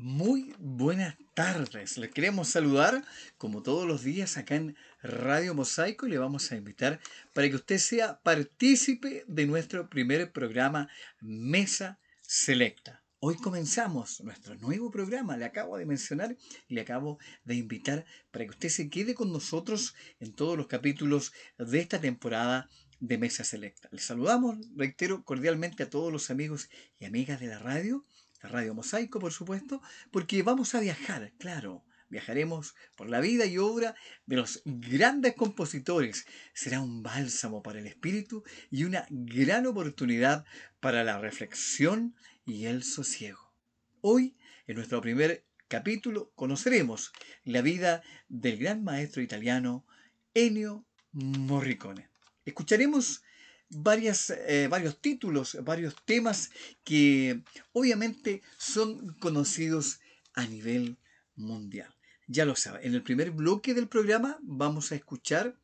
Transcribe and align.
Muy 0.00 0.54
buenas 0.60 1.16
tardes. 1.34 1.98
Les 1.98 2.12
queremos 2.12 2.50
saludar 2.50 3.04
como 3.36 3.64
todos 3.64 3.84
los 3.84 4.04
días 4.04 4.36
acá 4.36 4.54
en 4.54 4.76
Radio 5.02 5.54
Mosaico 5.54 6.06
y 6.06 6.10
le 6.10 6.18
vamos 6.18 6.52
a 6.52 6.56
invitar 6.56 7.00
para 7.34 7.48
que 7.48 7.56
usted 7.56 7.78
sea 7.78 8.20
partícipe 8.20 9.24
de 9.26 9.46
nuestro 9.46 9.90
primer 9.90 10.30
programa 10.30 10.88
Mesa 11.20 11.98
Selecta. 12.20 13.02
Hoy 13.18 13.38
comenzamos 13.38 14.20
nuestro 14.20 14.54
nuevo 14.54 14.92
programa, 14.92 15.36
le 15.36 15.46
acabo 15.46 15.76
de 15.76 15.84
mencionar 15.84 16.36
y 16.68 16.74
le 16.74 16.82
acabo 16.82 17.18
de 17.42 17.56
invitar 17.56 18.06
para 18.30 18.44
que 18.44 18.52
usted 18.52 18.68
se 18.68 18.90
quede 18.90 19.16
con 19.16 19.32
nosotros 19.32 19.96
en 20.20 20.32
todos 20.32 20.56
los 20.56 20.68
capítulos 20.68 21.32
de 21.58 21.80
esta 21.80 22.00
temporada 22.00 22.70
de 23.00 23.18
Mesa 23.18 23.42
Selecta. 23.42 23.88
Les 23.90 24.04
saludamos, 24.04 24.58
reitero 24.76 25.24
cordialmente 25.24 25.82
a 25.82 25.90
todos 25.90 26.12
los 26.12 26.30
amigos 26.30 26.70
y 27.00 27.04
amigas 27.04 27.40
de 27.40 27.48
la 27.48 27.58
radio 27.58 28.04
Radio 28.40 28.74
Mosaico, 28.74 29.18
por 29.18 29.32
supuesto, 29.32 29.82
porque 30.10 30.42
vamos 30.42 30.74
a 30.74 30.80
viajar, 30.80 31.32
claro. 31.38 31.84
Viajaremos 32.10 32.74
por 32.96 33.10
la 33.10 33.20
vida 33.20 33.44
y 33.44 33.58
obra 33.58 33.94
de 34.24 34.36
los 34.36 34.62
grandes 34.64 35.34
compositores. 35.34 36.26
Será 36.54 36.80
un 36.80 37.02
bálsamo 37.02 37.62
para 37.62 37.80
el 37.80 37.86
espíritu 37.86 38.44
y 38.70 38.84
una 38.84 39.06
gran 39.10 39.66
oportunidad 39.66 40.46
para 40.80 41.04
la 41.04 41.18
reflexión 41.18 42.14
y 42.46 42.64
el 42.64 42.82
sosiego. 42.82 43.52
Hoy, 44.00 44.38
en 44.66 44.76
nuestro 44.76 45.02
primer 45.02 45.44
capítulo, 45.68 46.32
conoceremos 46.34 47.12
la 47.44 47.60
vida 47.60 48.02
del 48.28 48.56
gran 48.56 48.82
maestro 48.84 49.20
italiano 49.20 49.84
Ennio 50.32 50.86
Morricone. 51.12 52.08
Escucharemos 52.46 53.22
varias, 53.70 54.30
eh, 54.30 54.68
varios 54.68 55.00
títulos, 55.00 55.56
varios 55.62 55.94
temas 56.04 56.50
que 56.84 57.42
obviamente 57.72 58.42
son 58.56 59.14
conocidos 59.20 60.00
a 60.34 60.46
nivel 60.46 60.98
mundial. 61.34 61.94
Ya 62.26 62.44
lo 62.44 62.56
saben, 62.56 62.84
en 62.84 62.94
el 62.94 63.02
primer 63.02 63.30
bloque 63.30 63.74
del 63.74 63.88
programa 63.88 64.38
vamos 64.42 64.92
a 64.92 64.94
escuchar 64.94 65.58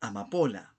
Amapola, 0.00 0.76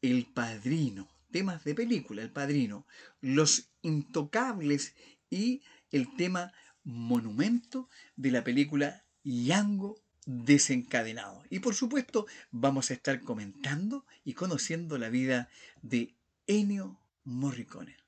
El 0.00 0.26
Padrino, 0.26 1.08
temas 1.30 1.64
de 1.64 1.74
película, 1.74 2.22
El 2.22 2.30
Padrino, 2.30 2.86
Los 3.20 3.70
Intocables 3.82 4.94
y 5.28 5.62
el 5.90 6.14
tema 6.16 6.52
Monumento 6.82 7.88
de 8.16 8.30
la 8.30 8.44
película 8.44 9.04
Yango 9.22 10.00
desencadenado. 10.26 11.42
Y 11.50 11.60
por 11.60 11.74
supuesto 11.74 12.26
vamos 12.50 12.90
a 12.90 12.94
estar 12.94 13.20
comentando 13.20 14.04
y 14.24 14.34
conociendo 14.34 14.98
la 14.98 15.08
vida 15.08 15.48
de 15.82 16.14
Ennio 16.46 17.00
Morricone. 17.24 17.99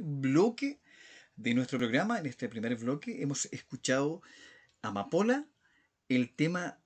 Bloque 0.00 0.80
de 1.36 1.54
nuestro 1.54 1.78
programa, 1.78 2.18
en 2.18 2.26
este 2.26 2.48
primer 2.48 2.74
bloque, 2.76 3.22
hemos 3.22 3.46
escuchado 3.46 4.20
Amapola, 4.82 5.46
el 6.08 6.34
tema 6.34 6.78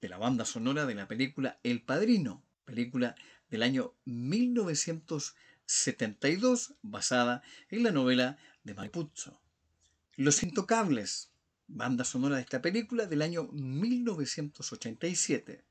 de 0.00 0.08
la 0.08 0.18
banda 0.18 0.44
sonora 0.44 0.86
de 0.86 0.94
la 0.94 1.06
película 1.06 1.60
El 1.62 1.82
Padrino, 1.82 2.42
película 2.64 3.14
del 3.50 3.62
año 3.62 3.94
1972 4.04 6.74
basada 6.82 7.42
en 7.68 7.84
la 7.84 7.90
novela 7.90 8.38
de 8.64 8.74
Maipuzzo. 8.74 9.40
Los 10.16 10.42
Intocables, 10.42 11.30
banda 11.68 12.04
sonora 12.04 12.36
de 12.36 12.42
esta 12.42 12.60
película 12.60 13.06
del 13.06 13.22
año 13.22 13.44
1987, 13.52 15.64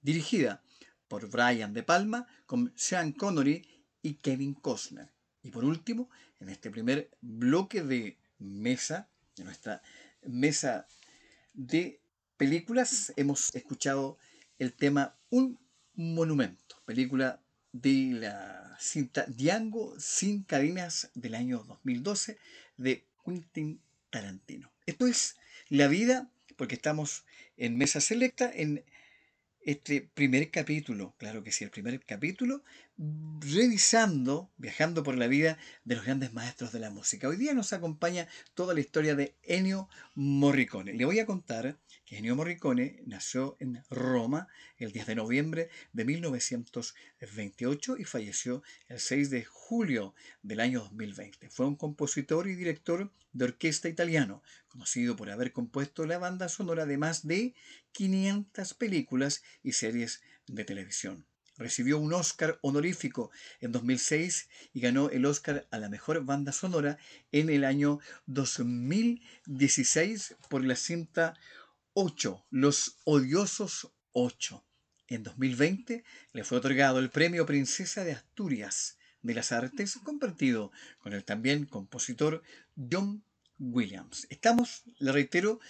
dirigida 0.00 0.62
por 1.08 1.28
Brian 1.28 1.74
De 1.74 1.82
Palma 1.82 2.26
con 2.46 2.72
Sean 2.76 3.12
Connery 3.12 3.66
y 4.02 4.14
Kevin 4.14 4.54
Costner. 4.54 5.11
Y 5.42 5.50
por 5.50 5.64
último, 5.64 6.08
en 6.40 6.48
este 6.48 6.70
primer 6.70 7.10
bloque 7.20 7.82
de 7.82 8.16
mesa, 8.38 9.08
de 9.36 9.44
nuestra 9.44 9.82
mesa 10.22 10.86
de 11.52 12.00
películas, 12.36 13.12
hemos 13.16 13.54
escuchado 13.54 14.18
el 14.58 14.72
tema 14.72 15.16
Un 15.30 15.58
Monumento, 15.94 16.80
película 16.84 17.42
de 17.72 18.12
la 18.14 18.76
cinta 18.80 19.26
Diango 19.28 19.94
sin 19.98 20.42
cadenas 20.42 21.10
del 21.14 21.34
año 21.34 21.64
2012 21.64 22.38
de 22.76 23.06
Quentin 23.24 23.80
Tarantino. 24.10 24.72
Esto 24.86 25.06
es 25.06 25.36
la 25.68 25.88
vida, 25.88 26.30
porque 26.56 26.76
estamos 26.76 27.24
en 27.56 27.76
mesa 27.76 28.00
selecta, 28.00 28.50
en 28.52 28.84
este 29.60 30.00
primer 30.00 30.50
capítulo, 30.50 31.14
claro 31.18 31.42
que 31.42 31.52
sí, 31.52 31.64
el 31.64 31.70
primer 31.70 32.00
capítulo, 32.04 32.64
revisando, 33.40 34.52
viajando 34.56 35.02
por 35.02 35.16
la 35.16 35.26
vida 35.26 35.58
de 35.84 35.96
los 35.96 36.04
grandes 36.04 36.32
maestros 36.32 36.70
de 36.72 36.78
la 36.78 36.90
música. 36.90 37.26
Hoy 37.26 37.36
día 37.36 37.54
nos 37.54 37.72
acompaña 37.72 38.28
toda 38.54 38.74
la 38.74 38.80
historia 38.80 39.16
de 39.16 39.34
Ennio 39.42 39.88
Morricone. 40.14 40.92
Le 40.92 41.04
voy 41.04 41.18
a 41.18 41.26
contar 41.26 41.78
que 42.04 42.18
Ennio 42.18 42.36
Morricone 42.36 43.02
nació 43.06 43.56
en 43.58 43.82
Roma 43.90 44.46
el 44.76 44.92
10 44.92 45.06
de 45.06 45.14
noviembre 45.16 45.70
de 45.92 46.04
1928 46.04 47.96
y 47.98 48.04
falleció 48.04 48.62
el 48.86 49.00
6 49.00 49.30
de 49.30 49.44
julio 49.44 50.14
del 50.42 50.60
año 50.60 50.80
2020. 50.80 51.50
Fue 51.50 51.66
un 51.66 51.74
compositor 51.74 52.46
y 52.46 52.54
director 52.54 53.12
de 53.32 53.44
orquesta 53.44 53.88
italiano, 53.88 54.44
conocido 54.68 55.16
por 55.16 55.30
haber 55.30 55.52
compuesto 55.52 56.06
la 56.06 56.18
banda 56.18 56.48
sonora 56.48 56.86
de 56.86 56.98
más 56.98 57.26
de 57.26 57.54
500 57.90 58.74
películas 58.74 59.42
y 59.64 59.72
series 59.72 60.22
de 60.46 60.64
televisión. 60.64 61.26
Recibió 61.62 61.98
un 61.98 62.12
Oscar 62.12 62.58
honorífico 62.60 63.30
en 63.60 63.70
2006 63.70 64.48
y 64.74 64.80
ganó 64.80 65.10
el 65.10 65.24
Oscar 65.26 65.68
a 65.70 65.78
la 65.78 65.88
mejor 65.88 66.24
banda 66.24 66.50
sonora 66.50 66.98
en 67.30 67.50
el 67.50 67.64
año 67.64 68.00
2016 68.26 70.34
por 70.50 70.64
la 70.64 70.74
cinta 70.74 71.34
8, 71.94 72.46
Los 72.50 72.96
Odiosos 73.04 73.92
8. 74.10 74.64
En 75.06 75.22
2020 75.22 76.02
le 76.32 76.44
fue 76.44 76.58
otorgado 76.58 76.98
el 76.98 77.10
premio 77.10 77.46
Princesa 77.46 78.02
de 78.02 78.12
Asturias 78.12 78.98
de 79.22 79.34
las 79.34 79.52
Artes, 79.52 80.00
compartido 80.02 80.72
con 80.98 81.12
el 81.12 81.22
también 81.22 81.66
compositor 81.66 82.42
John 82.90 83.22
Williams. 83.60 84.26
Estamos, 84.30 84.82
le 84.98 85.12
reitero, 85.12 85.60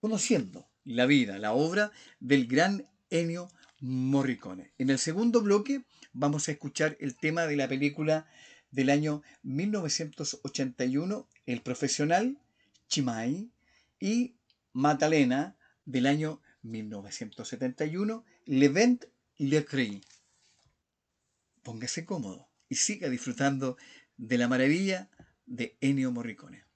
conociendo 0.00 0.68
la 0.84 1.06
vida, 1.06 1.38
la 1.38 1.52
obra 1.52 1.90
del 2.18 2.46
gran 2.46 2.86
Ennio 3.08 3.50
Morricone. 3.80 4.72
En 4.78 4.90
el 4.90 4.98
segundo 4.98 5.40
bloque 5.42 5.84
vamos 6.12 6.48
a 6.48 6.52
escuchar 6.52 6.96
el 7.00 7.16
tema 7.16 7.46
de 7.46 7.56
la 7.56 7.68
película 7.68 8.26
del 8.70 8.90
año 8.90 9.22
1981, 9.42 11.28
El 11.46 11.62
Profesional, 11.62 12.38
Chimay, 12.88 13.50
y 13.98 14.36
Matalena 14.72 15.56
del 15.84 16.06
año 16.06 16.40
1971, 16.62 18.24
Levent 18.46 19.04
Le 19.36 19.64
Cri. 19.64 20.02
Póngase 21.62 22.04
cómodo 22.04 22.48
y 22.68 22.76
siga 22.76 23.08
disfrutando 23.08 23.76
de 24.16 24.38
la 24.38 24.48
maravilla 24.48 25.10
de 25.46 25.76
Ennio 25.80 26.12
Morricone. 26.12 26.69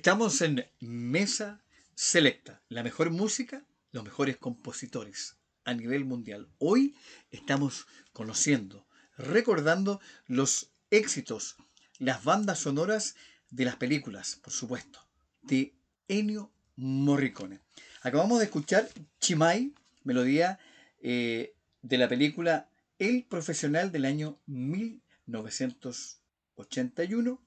Estamos 0.00 0.40
en 0.40 0.64
Mesa 0.80 1.60
Selecta, 1.94 2.62
la 2.70 2.82
mejor 2.82 3.10
música, 3.10 3.66
los 3.92 4.02
mejores 4.02 4.38
compositores 4.38 5.36
a 5.64 5.74
nivel 5.74 6.06
mundial. 6.06 6.48
Hoy 6.56 6.96
estamos 7.30 7.86
conociendo, 8.14 8.86
recordando 9.18 10.00
los 10.26 10.70
éxitos, 10.90 11.56
las 11.98 12.24
bandas 12.24 12.60
sonoras 12.60 13.14
de 13.50 13.66
las 13.66 13.76
películas, 13.76 14.40
por 14.42 14.54
supuesto, 14.54 15.06
de 15.42 15.74
Ennio 16.08 16.50
Morricone. 16.76 17.60
Acabamos 18.00 18.38
de 18.38 18.46
escuchar 18.46 18.88
Chimay, 19.20 19.74
melodía 20.02 20.58
eh, 21.02 21.52
de 21.82 21.98
la 21.98 22.08
película 22.08 22.70
El 22.98 23.24
Profesional 23.24 23.92
del 23.92 24.06
año 24.06 24.40
1981 24.46 27.42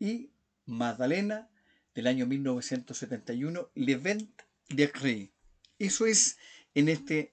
y 0.00 0.32
Magdalena 0.66 1.50
del 1.94 2.06
año 2.06 2.26
1971, 2.26 3.70
Le 3.74 3.96
Vent 3.96 4.42
de 4.68 4.90
Cré. 4.90 5.32
Eso 5.78 6.06
es 6.06 6.38
en 6.74 6.88
este 6.88 7.32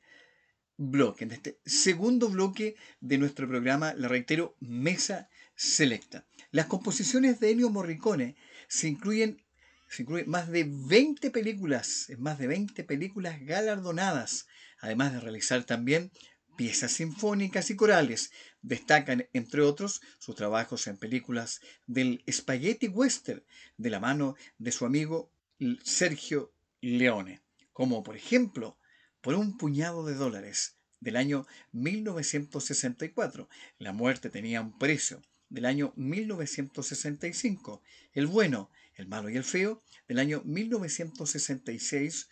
bloque, 0.77 1.23
en 1.23 1.31
este 1.31 1.59
segundo 1.65 2.29
bloque 2.29 2.75
de 2.99 3.17
nuestro 3.17 3.47
programa, 3.47 3.93
le 3.93 4.07
reitero, 4.07 4.55
Mesa 4.59 5.29
Selecta. 5.55 6.25
Las 6.51 6.65
composiciones 6.65 7.39
de 7.39 7.51
Ennio 7.51 7.69
Morricone 7.69 8.35
se 8.67 8.87
incluyen, 8.87 9.43
se 9.87 10.03
más 10.25 10.49
de 10.49 10.65
20 10.67 11.31
películas, 11.31 12.07
más 12.17 12.39
de 12.39 12.47
20 12.47 12.83
películas 12.83 13.39
galardonadas, 13.41 14.47
además 14.79 15.13
de 15.13 15.19
realizar 15.19 15.63
también 15.63 16.11
piezas 16.61 16.91
sinfónicas 16.91 17.71
y 17.71 17.75
corales. 17.75 18.31
Destacan, 18.61 19.27
entre 19.33 19.61
otros, 19.61 19.99
sus 20.19 20.35
trabajos 20.35 20.85
en 20.85 20.95
películas 20.95 21.59
del 21.87 22.23
Spaghetti 22.31 22.87
Western, 22.87 23.43
de 23.77 23.89
la 23.89 23.99
mano 23.99 24.35
de 24.59 24.71
su 24.71 24.85
amigo 24.85 25.31
Sergio 25.83 26.53
Leone, 26.79 27.41
como 27.73 28.03
por 28.03 28.15
ejemplo, 28.15 28.77
por 29.21 29.33
un 29.33 29.57
puñado 29.57 30.05
de 30.05 30.13
dólares, 30.13 30.75
del 30.99 31.15
año 31.15 31.47
1964. 31.71 33.49
La 33.79 33.91
muerte 33.91 34.29
tenía 34.29 34.61
un 34.61 34.77
precio, 34.77 35.19
del 35.49 35.65
año 35.65 35.93
1965. 35.95 37.81
El 38.13 38.27
bueno, 38.27 38.69
el 38.93 39.07
malo 39.07 39.31
y 39.31 39.35
el 39.35 39.43
feo, 39.43 39.81
del 40.07 40.19
año 40.19 40.43
1966, 40.45 42.29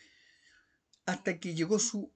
hasta 1.08 1.40
que 1.40 1.56
llegó 1.56 1.80
su 1.80 2.14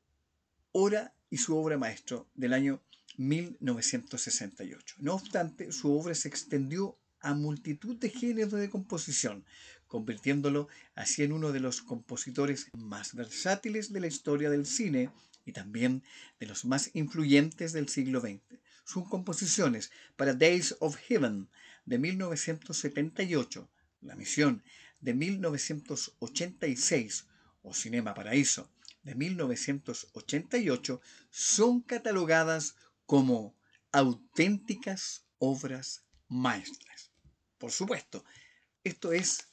hora 0.74 1.16
y 1.34 1.38
su 1.38 1.58
obra 1.58 1.78
maestro 1.80 2.30
del 2.36 2.54
año 2.54 2.80
1968. 3.18 4.98
No 5.00 5.16
obstante, 5.16 5.72
su 5.72 5.92
obra 5.92 6.14
se 6.14 6.28
extendió 6.28 7.00
a 7.22 7.34
multitud 7.34 7.96
de 7.96 8.12
géneros 8.12 8.52
de 8.52 8.70
composición, 8.70 9.44
convirtiéndolo 9.88 10.68
así 10.94 11.24
en 11.24 11.32
uno 11.32 11.52
de 11.52 11.60
los 11.60 11.82
compositores 11.82 12.68
más 12.78 13.16
versátiles 13.16 13.92
de 13.92 14.02
la 14.02 14.06
historia 14.06 14.52
del 14.52 14.68
cine 14.68 15.10
y 15.44 15.54
también 15.54 16.04
de 16.40 16.46
los 16.46 16.66
más 16.66 16.92
influyentes 16.94 17.74
del 17.74 17.90
siglo 17.90 18.22
XX. 18.22 18.44
Sus 18.86 19.10
composiciones 19.10 19.90
para 20.16 20.36
Days 20.36 20.76
of 20.82 20.98
Heaven 20.98 21.50
de 21.86 21.98
1978, 21.98 23.72
La 24.02 24.16
Misión 24.16 24.62
de 25.02 25.16
1986 25.16 27.26
o 27.64 27.74
Cinema 27.74 28.14
Paraíso 28.14 28.70
de 29.04 29.16
1988 29.16 31.02
son 31.30 31.82
catalogadas 31.82 32.76
como 33.06 33.56
auténticas 33.92 35.26
obras 35.38 36.04
maestras. 36.28 37.12
Por 37.58 37.72
supuesto, 37.72 38.24
esto 38.84 39.14
es, 39.14 39.48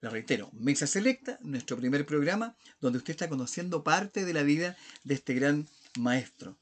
la 0.00 0.10
reitero, 0.10 0.50
Mesa 0.52 0.86
Selecta, 0.86 1.38
nuestro 1.42 1.76
primer 1.76 2.06
programa, 2.06 2.56
donde 2.80 2.98
usted 2.98 3.12
está 3.12 3.28
conociendo 3.28 3.82
parte 3.82 4.24
de 4.24 4.34
la 4.34 4.42
vida 4.42 4.76
de 5.04 5.14
este 5.14 5.34
gran 5.34 5.68
maestro, 5.98 6.58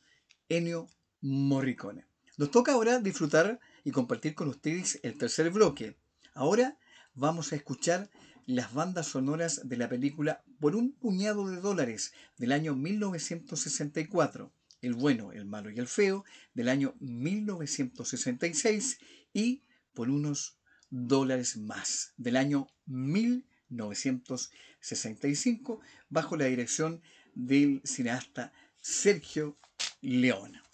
Ennio 0.49 0.89
Morricone. 1.21 2.07
Nos 2.37 2.51
toca 2.51 2.73
ahora 2.73 2.99
disfrutar 3.01 3.61
y 3.85 3.91
compartir 3.91 4.35
con 4.35 4.49
ustedes 4.49 4.99
el 5.03 5.19
tercer 5.19 5.51
bloque. 5.51 5.97
Ahora 6.35 6.79
vamos 7.15 7.53
a 7.53 7.57
escuchar 7.57 8.09
las 8.51 8.75
bandas 8.75 9.07
sonoras 9.07 9.69
de 9.69 9.77
la 9.77 9.89
película 9.89 10.43
Por 10.59 10.75
un 10.77 10.93
puñado 10.93 11.49
de 11.49 11.61
dólares 11.61 12.13
del 12.37 12.53
año 12.53 12.75
1964, 12.75 14.53
El 14.83 14.95
bueno, 14.95 15.33
el 15.33 15.45
malo 15.45 15.71
y 15.71 15.79
el 15.79 15.87
feo 15.87 16.25
del 16.53 16.69
año 16.69 16.97
1966 17.01 18.99
y 19.33 19.63
Por 19.95 20.11
unos 20.11 20.59
dólares 20.91 21.57
más 21.57 22.13
del 22.17 22.37
año 22.37 22.67
1965 22.87 25.81
bajo 26.09 26.37
la 26.37 26.47
dirección 26.47 27.01
del 27.35 27.81
cineasta 27.85 28.53
Sergio 28.81 29.57
Leona. 30.01 30.65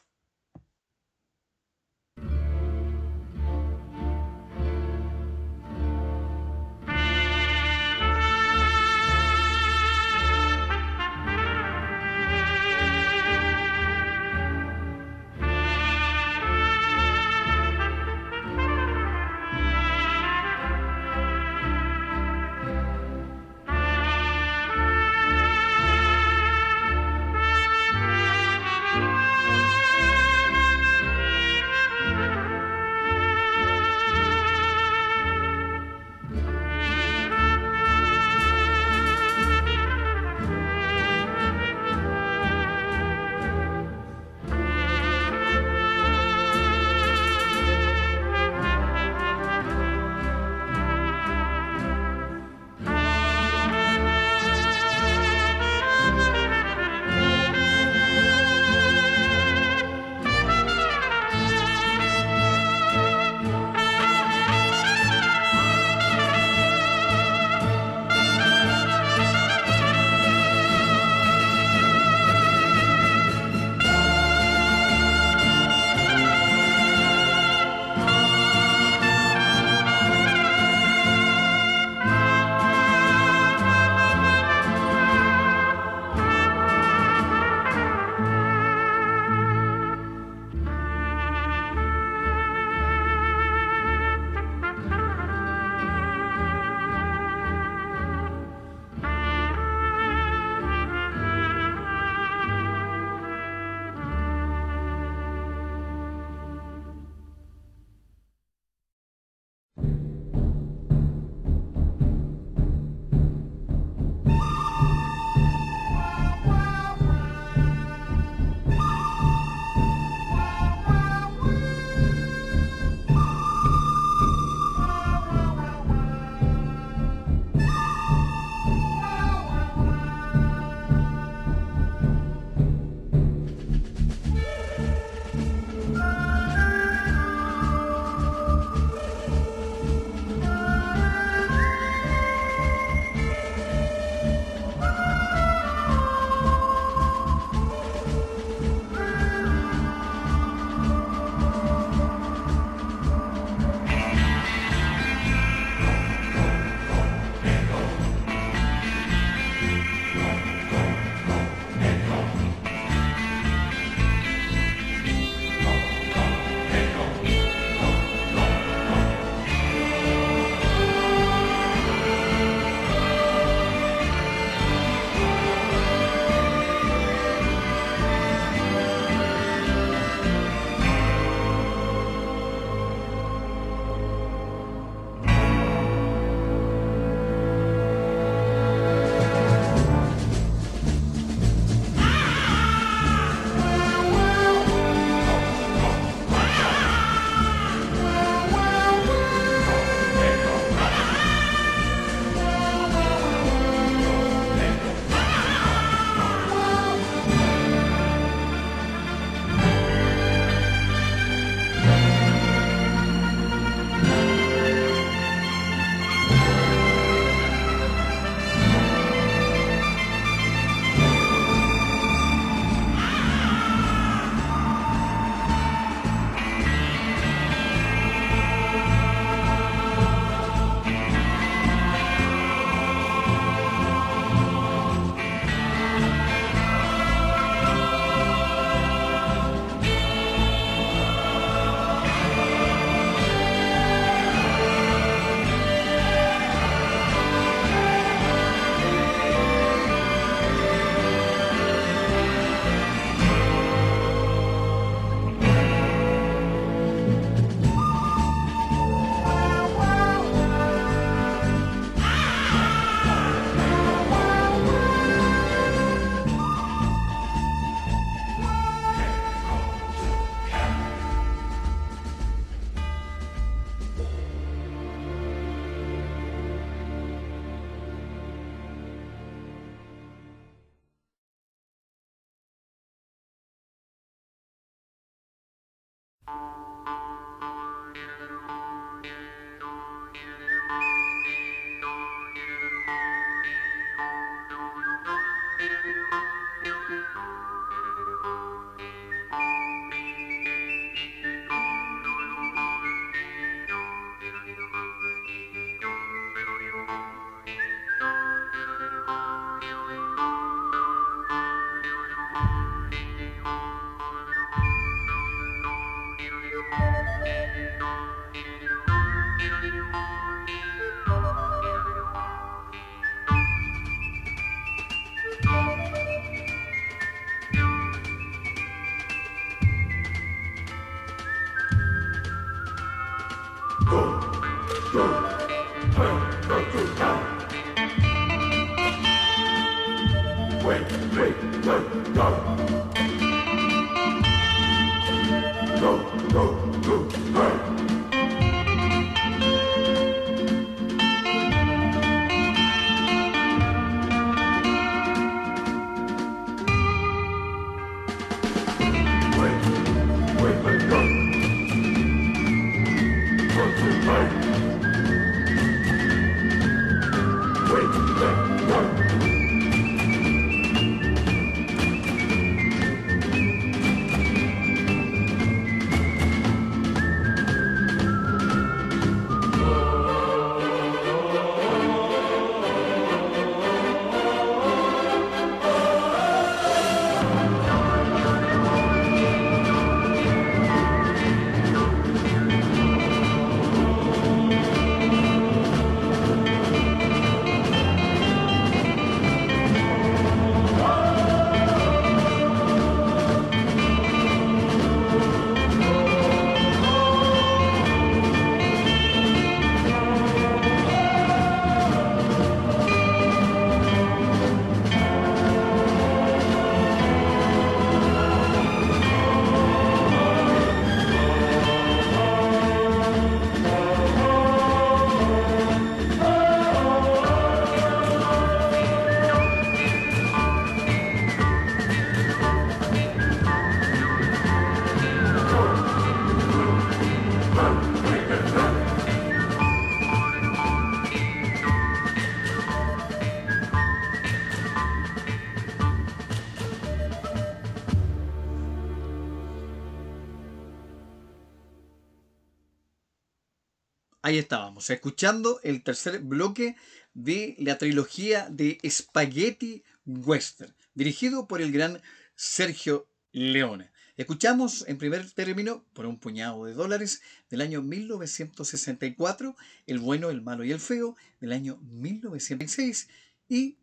Estábamos, 454.38 454.90
escuchando 454.90 455.60
el 455.62 455.82
tercer 455.82 456.20
bloque 456.20 456.76
de 457.14 457.56
la 457.58 457.78
trilogía 457.78 458.48
de 458.50 458.78
Spaghetti 458.88 459.82
Western, 460.04 460.74
dirigido 460.94 461.48
por 461.48 461.62
el 461.62 461.72
gran 461.72 462.02
Sergio 462.34 463.08
Leone. 463.32 463.90
Escuchamos 464.16 464.84
en 464.88 464.98
primer 464.98 465.30
término, 465.30 465.84
por 465.92 466.06
un 466.06 466.18
puñado 466.18 466.64
de 466.64 466.74
dólares, 466.74 467.22
del 467.50 467.60
año 467.60 467.82
1964, 467.82 469.56
El 469.86 469.98
bueno, 469.98 470.30
el 470.30 470.40
malo 470.42 470.64
y 470.64 470.72
el 470.72 470.80
feo, 470.80 471.16
del 471.40 471.52
año 471.52 471.78
1906, 471.82 473.08
y 473.48 473.76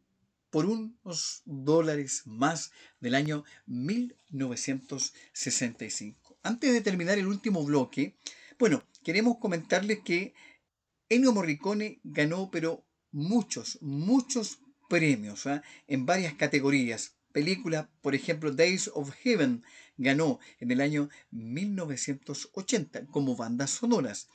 por 0.49 0.65
unos 0.65 1.41
dólares 1.45 2.23
más 2.25 2.71
del 2.99 3.15
año 3.15 3.45
1965. 3.65 6.37
Antes 6.43 6.73
de 6.73 6.81
terminar 6.81 7.17
el 7.17 7.27
último 7.27 7.63
bloque, 7.65 8.17
bueno, 8.59 8.83
queremos 9.03 9.37
comentarles 9.37 9.99
que 9.99 10.33
Ennio 11.09 11.33
Morricone 11.33 11.99
ganó, 12.03 12.49
pero 12.51 12.85
muchos, 13.11 13.77
muchos 13.81 14.59
premios 14.89 15.47
¿ah? 15.47 15.63
en 15.87 16.05
varias 16.05 16.33
categorías. 16.33 17.15
Película, 17.31 17.89
por 18.01 18.15
ejemplo, 18.15 18.51
Days 18.51 18.91
of 18.93 19.11
Heaven 19.23 19.63
ganó 19.97 20.39
en 20.59 20.71
el 20.71 20.81
año 20.81 21.09
1980 21.31 23.07
como 23.07 23.35
bandas 23.35 23.71
sonoras. 23.71 24.27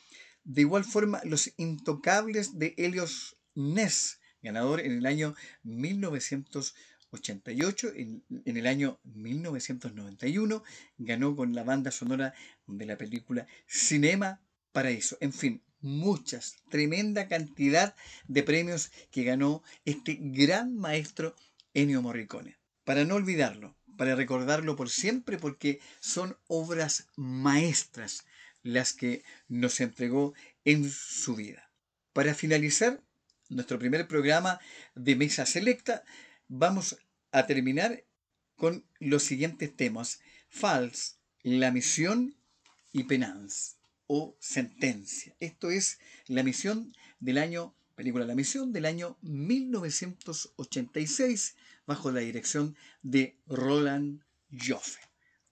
De 0.45 0.63
igual 0.63 0.85
forma, 0.85 1.21
Los 1.25 1.53
Intocables 1.59 2.59
de 2.59 2.75
Helios 2.77 3.37
Ness, 3.55 4.19
ganador 4.43 4.81
en 4.81 4.91
el 4.93 5.07
año 5.07 5.35
1988, 5.63 7.93
en, 7.95 8.25
en, 8.45 8.57
el 8.57 8.67
año 8.67 8.99
1991 9.05 10.63
ganó 10.99 11.37
con 11.37 11.55
la 11.55 11.63
banda 11.65 11.91
sonora 11.91 12.35
de 12.67 12.87
la 12.87 12.97
película 12.97 13.47
Cinema 13.67 14.41
Paraíso. 14.73 15.17
En 15.21 15.33
fin, 15.33 15.63
muchas, 15.81 16.57
tremenda 16.71 17.29
cantidad 17.29 17.95
de 18.27 18.43
premios 18.43 18.91
que 19.11 19.25
ganó 19.25 19.63
este 19.85 20.19
gran 20.21 20.77
maestro 20.77 21.35
Ennio 21.75 22.03
Morricone. 22.03 22.59
Para 22.85 23.05
no 23.05 23.15
olvidarlo, 23.15 23.77
para 23.97 24.15
recordarlo 24.15 24.77
por 24.77 24.91
siempre, 24.91 25.39
porque 25.39 25.81
son 26.01 26.37
obras 26.47 27.09
maestras 27.17 28.25
las 28.63 28.93
que 28.93 29.23
nos 29.49 29.81
entregó 29.81 30.35
en 30.65 30.91
su 30.91 31.37
vida. 31.37 31.71
Para 32.13 32.35
finalizar 32.35 33.03
nuestro 33.49 33.79
primer 33.79 34.09
programa 34.09 34.61
de 34.95 35.17
Mesa 35.17 35.47
Selecta, 35.47 36.05
vamos 36.49 36.99
a 37.33 37.47
terminar 37.47 38.05
con 38.57 38.87
los 38.99 39.23
siguientes 39.23 39.75
temas. 39.75 40.21
Fals, 40.49 41.19
La 41.43 41.71
Misión 41.71 42.37
y 42.93 43.05
Penance 43.05 43.78
o 44.09 44.37
sentencia. 44.41 45.37
Esto 45.39 45.71
es 45.71 46.01
la 46.27 46.43
misión 46.43 46.93
del 47.21 47.39
año, 47.39 47.77
película 47.95 48.27
La 48.27 48.35
misión 48.35 48.73
del 48.73 48.87
año 48.87 49.17
1986 49.23 51.55
bajo 51.87 52.11
la 52.11 52.19
dirección 52.21 52.77
de 53.03 53.39
Roland 53.47 54.25
Joffe. 54.51 54.99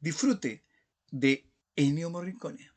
Disfrute 0.01 0.65
de 1.11 1.45
Ennio 1.77 2.11
Morricone. 2.11 2.76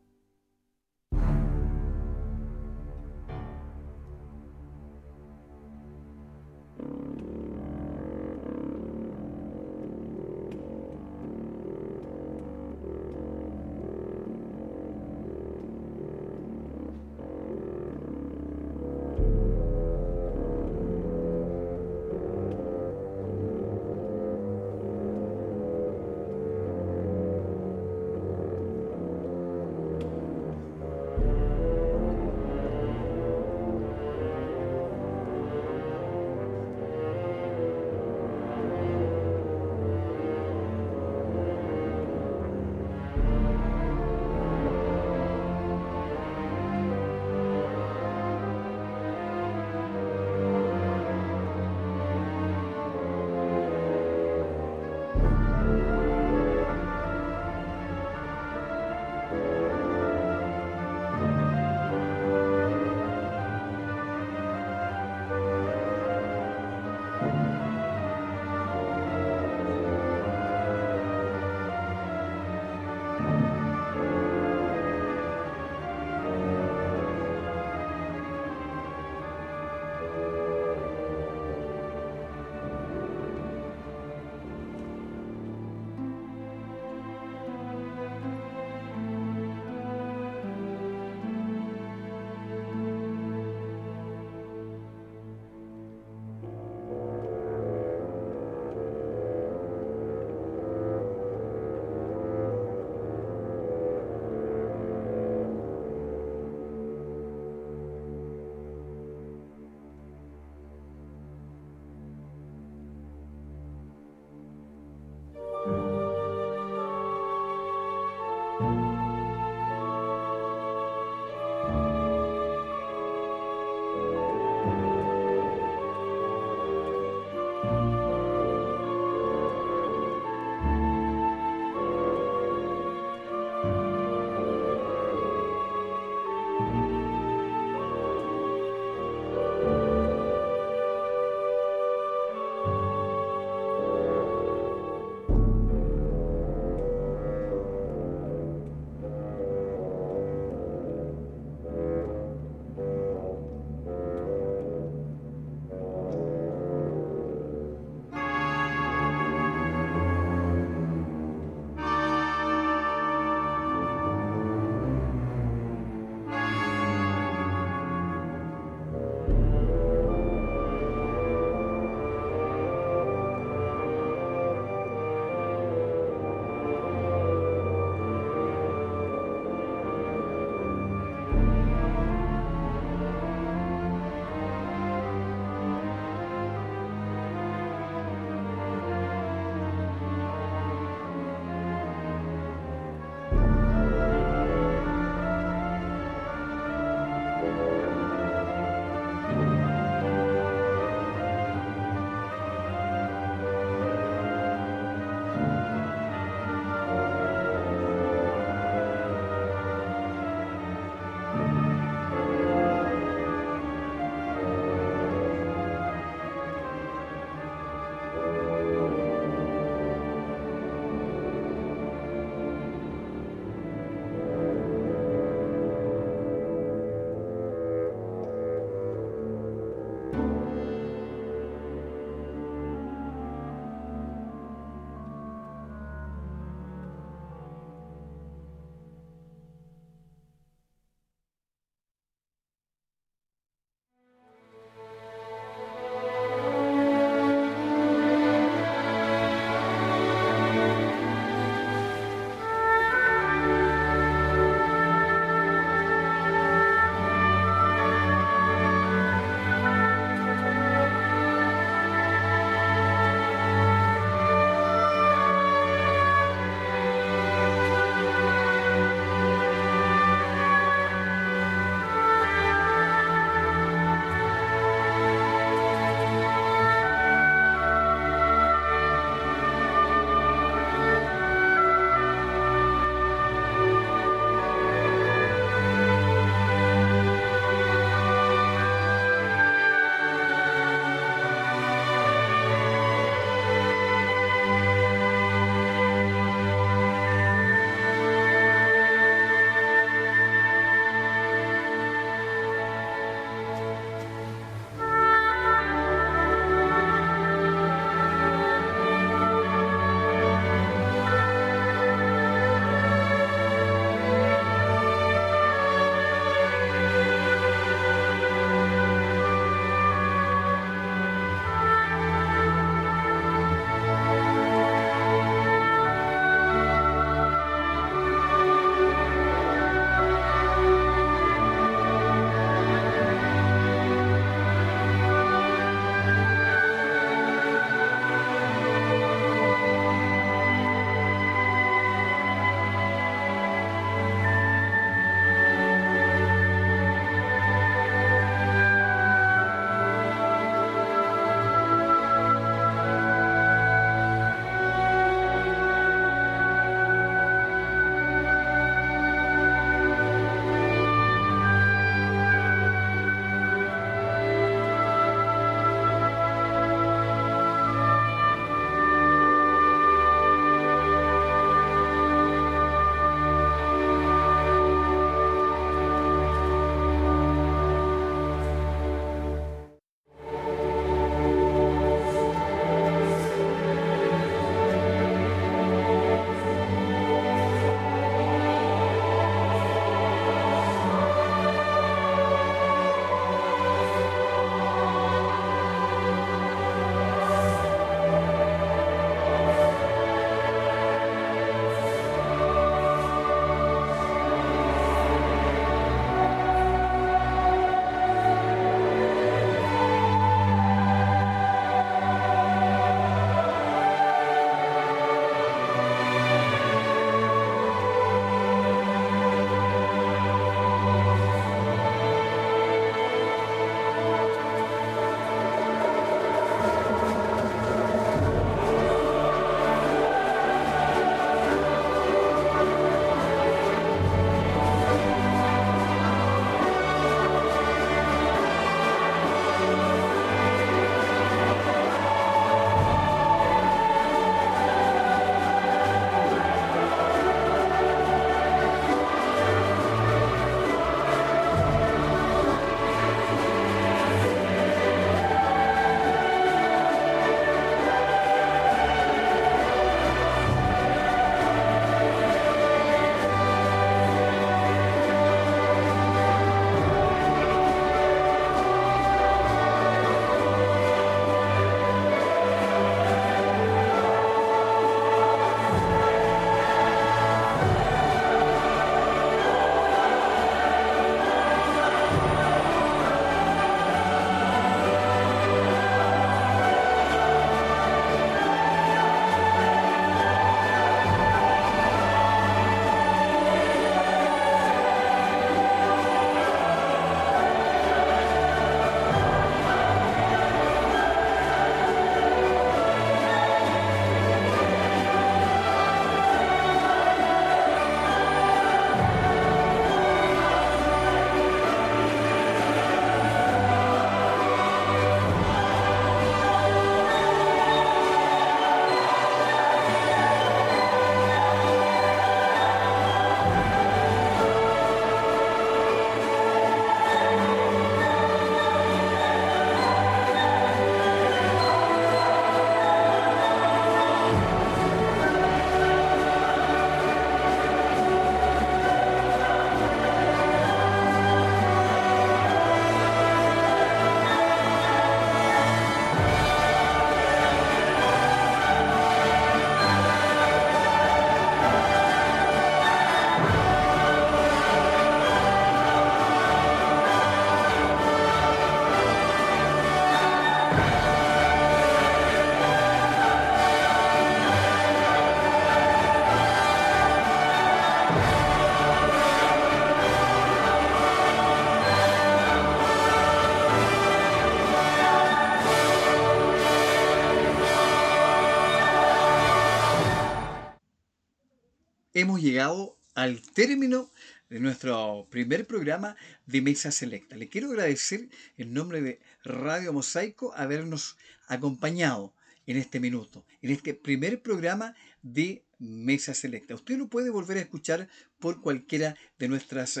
Hemos 582.24 582.40
llegado 582.40 582.98
al 583.14 583.42
término 583.42 584.10
de 584.48 584.58
nuestro 584.58 585.28
primer 585.30 585.66
programa 585.66 586.16
de 586.46 586.62
Mesa 586.62 586.90
Selecta. 586.90 587.36
Le 587.36 587.50
quiero 587.50 587.68
agradecer 587.68 588.30
en 588.56 588.72
nombre 588.72 589.02
de 589.02 589.20
Radio 589.44 589.92
Mosaico 589.92 590.54
habernos 590.56 591.18
acompañado 591.48 592.34
en 592.66 592.78
este 592.78 592.98
minuto, 592.98 593.44
en 593.60 593.72
este 593.72 593.92
primer 593.92 594.40
programa 594.40 594.94
de 595.20 595.66
Mesa 595.78 596.32
Selecta. 596.32 596.74
Usted 596.74 596.96
lo 596.96 597.08
puede 597.08 597.28
volver 597.28 597.58
a 597.58 597.60
escuchar 597.60 598.08
por 598.38 598.62
cualquiera 598.62 599.16
de 599.38 599.48
nuestras 599.48 600.00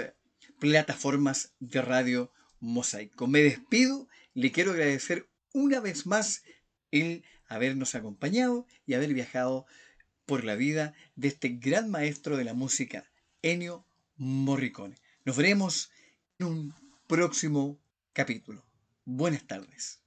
plataformas 0.58 1.52
de 1.60 1.82
Radio 1.82 2.32
Mosaico. 2.58 3.26
Me 3.26 3.40
despido, 3.40 4.08
le 4.32 4.50
quiero 4.50 4.70
agradecer 4.70 5.28
una 5.52 5.78
vez 5.78 6.06
más 6.06 6.42
el 6.90 7.22
habernos 7.48 7.94
acompañado 7.94 8.66
y 8.86 8.94
haber 8.94 9.12
viajado 9.12 9.66
por 10.26 10.44
la 10.44 10.54
vida 10.54 10.94
de 11.16 11.28
este 11.28 11.48
gran 11.48 11.90
maestro 11.90 12.36
de 12.36 12.44
la 12.44 12.54
música, 12.54 13.10
Ennio 13.42 13.86
Morricone. 14.16 14.96
Nos 15.24 15.36
veremos 15.36 15.90
en 16.38 16.46
un 16.46 16.74
próximo 17.06 17.78
capítulo. 18.12 18.64
Buenas 19.04 19.46
tardes. 19.46 20.03